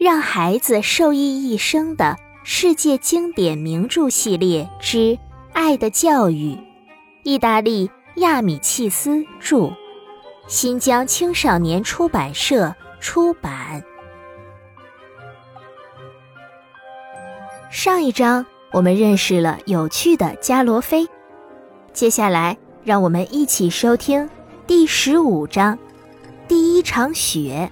[0.00, 4.96] 让孩子受益一生的世界经典名著系列之
[5.52, 6.54] 《爱的教育》，
[7.22, 9.70] 意大利亚米契斯著，
[10.48, 13.84] 新疆青少年出版社出版。
[17.70, 21.06] 上一章我们认识了有趣的加罗菲，
[21.92, 24.26] 接下来让我们一起收听
[24.66, 25.78] 第十五章：
[26.48, 27.70] 第一场雪。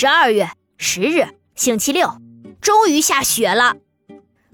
[0.00, 1.26] 十二月十日，
[1.56, 2.18] 星期六，
[2.60, 3.74] 终于下雪了。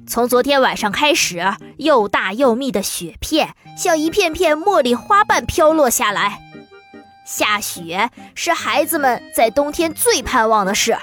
[0.06, 6.40] 从昨天晚上开始，又大又密的雪片像一片片茉莉花瓣飘落下来。
[7.26, 10.96] 下雪是孩子们在冬天最盼望的事。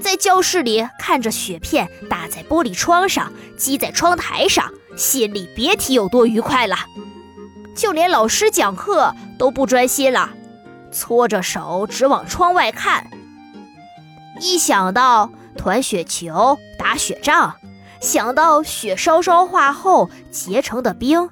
[0.00, 6.74] 在教室里看着雪片打在玻璃窗上，积在窗台上，心里别提有多愉快了。
[7.76, 10.30] 就连老师讲课都不专心了，
[10.90, 13.10] 搓着手直往窗外看。
[14.42, 17.54] 一想到团雪球、打雪仗，
[18.00, 21.30] 想到雪稍稍化后结成的冰，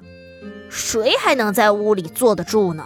[0.69, 2.85] 谁还能在屋里坐得住呢？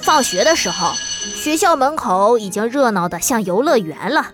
[0.00, 4.32] 放学的时候，学校门口已经热闹得像游乐园了，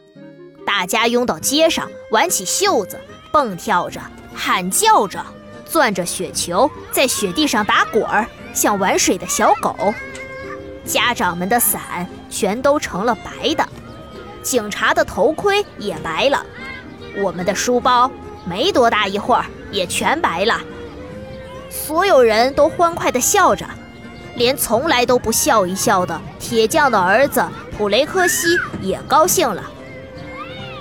[0.67, 2.99] 大家拥到街上，挽起袖子，
[3.33, 4.01] 蹦跳着，
[4.35, 5.25] 喊叫着，
[5.65, 9.95] 攥着雪球，在雪地上打滚儿，像玩水的小狗。
[10.85, 13.69] 家长们的伞全都成了白的。
[14.47, 16.47] 警察的头盔也白了，
[17.17, 18.09] 我们的书包
[18.45, 20.61] 没多大一会儿也全白了。
[21.69, 23.67] 所有人都欢快地笑着，
[24.37, 27.45] 连从来都不笑一笑的铁匠的儿子
[27.77, 29.65] 普雷科西也高兴了。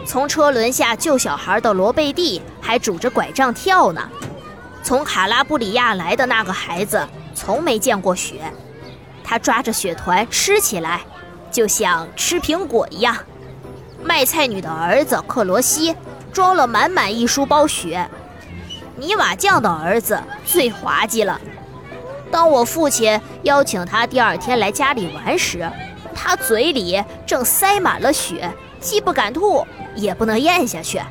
[0.06, 4.08] 从车轮下救小孩的罗贝蒂还拄着拐杖跳呢。
[4.84, 8.42] 从卡拉布里亚来的那个孩子从没见过雪，
[9.24, 11.02] 他抓着雪团吃起来，
[11.52, 13.18] 就像吃苹果一样。
[14.06, 15.96] 卖菜女的儿子克罗西
[16.32, 16.68] 装了。
[16.68, 18.08] 满满一书包雪，
[18.96, 21.42] 泥瓦匠的儿子最滑稽了。
[22.32, 25.70] 当我父亲邀请他第二天来家里玩时，
[26.14, 28.14] 他嘴里正塞满了。
[28.14, 29.66] 雪，既不敢吐，
[29.96, 31.02] 也不能咽下去，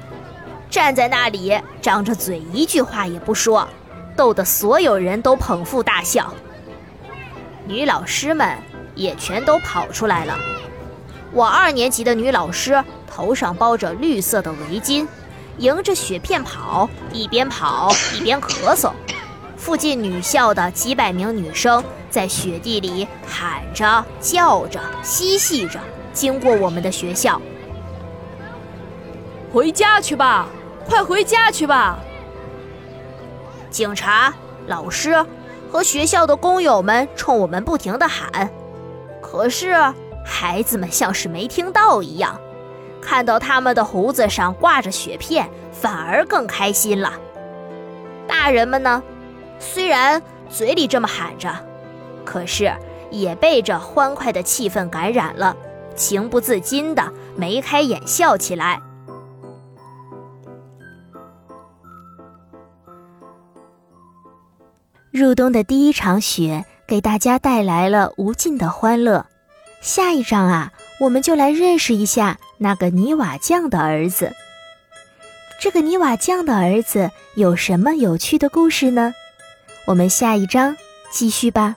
[0.71, 3.69] 站在那里张着嘴，一句话也不说，
[4.17, 6.33] 逗得所有人都捧腹大笑。
[7.67, 8.57] 女老师们
[8.95, 10.37] 也全都跑出来了。
[11.35, 15.05] 我二年级的女老师头上包着绿色的围巾，
[15.59, 18.93] 迎着雪片跑，一边跑一边咳嗽。
[19.57, 25.81] 附近女校的几百名女生在雪地里喊着、叫着、嬉戏着，
[26.13, 27.43] 经过我们的学校。
[29.53, 30.47] 回家去吧，
[30.87, 31.99] 快回家去吧！
[33.71, 34.33] 警察、
[34.69, 35.25] 老师
[35.69, 38.49] 和学校的工友们冲我们不停地喊，
[39.21, 39.75] 可是。
[40.25, 42.41] 孩子们像是没听到一样，
[43.01, 47.13] 看到他们的胡子上挂着雪片，反而更开心了。
[48.27, 49.03] 大人们呢，
[49.59, 51.55] 虽然嘴里这么喊着，
[52.25, 52.73] 可是
[53.11, 55.55] 也被这欢快的气氛感染了，
[55.95, 58.81] 情不自禁的眉开眼笑起来。
[65.11, 69.27] 入冬的第一场雪给大家带来了无尽的欢乐。
[69.85, 74.33] 下一章啊，我们就来认识一下那个泥瓦匠的儿子。
[75.61, 79.13] 这个泥瓦匠的儿子有什么有趣的故事呢？
[79.85, 80.75] 我们下一章
[81.13, 81.77] 继续吧。